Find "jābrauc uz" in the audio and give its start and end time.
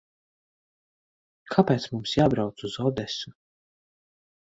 2.23-2.81